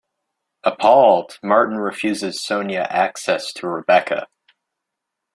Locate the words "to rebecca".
3.53-4.29